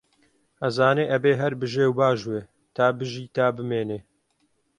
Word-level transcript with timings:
ئەزانێ 0.61 1.05
ئەبێ 1.11 1.33
هەر 1.41 1.53
بژێ 1.61 1.85
و 1.87 1.95
باژوێ، 1.99 2.41
تا 2.75 2.85
بژی 2.97 3.25
تا 3.35 3.47
بمێنێ 3.55 3.99